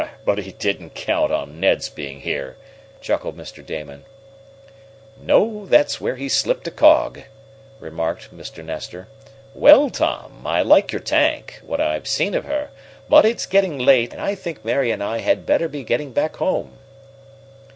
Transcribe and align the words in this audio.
"But 0.25 0.39
he 0.39 0.53
didn't 0.53 0.95
count 0.95 1.31
on 1.31 1.59
Ned's 1.59 1.87
being 1.87 2.21
here!" 2.21 2.57
chuckled 3.01 3.37
Mr. 3.37 3.63
Damon. 3.63 4.03
"No; 5.21 5.67
that's 5.67 6.01
where 6.01 6.15
he 6.15 6.27
slipped 6.27 6.67
a 6.67 6.71
cog," 6.71 7.19
remarked 7.79 8.35
Mr. 8.35 8.65
Nestor. 8.65 9.07
"Well, 9.53 9.91
Tom, 9.91 10.41
I 10.43 10.63
like 10.63 10.91
your 10.91 11.01
tank, 11.01 11.59
what 11.63 11.79
I've 11.79 12.07
seen 12.07 12.33
of 12.33 12.45
her, 12.45 12.71
but 13.09 13.25
it's 13.25 13.45
getting 13.45 13.77
late 13.77 14.11
and 14.11 14.19
I 14.23 14.33
think 14.33 14.65
Mary 14.65 14.89
and 14.89 15.03
I 15.03 15.19
had 15.19 15.45
better 15.45 15.67
be 15.67 15.83
getting 15.83 16.13
back 16.13 16.37
home." 16.37 16.79